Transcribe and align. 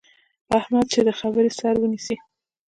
احمد 0.57 0.85
چې 0.93 0.99
د 1.07 1.09
خبرې 1.19 1.51
سر 1.59 1.75
ونیسي، 1.79 2.15